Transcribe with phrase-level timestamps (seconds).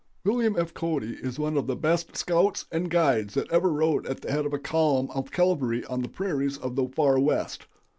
[0.25, 0.73] "William F.
[0.73, 4.47] Cody is one of the best scouts and guides that ever rode at the head
[4.47, 7.67] of a column of cavalry on the prairies of the Far West.